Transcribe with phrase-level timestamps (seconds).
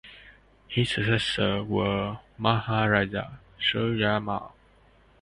[0.67, 4.51] His successor was Maharaja Suraj Mal.